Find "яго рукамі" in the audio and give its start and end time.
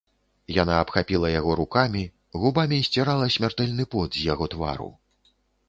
1.39-2.01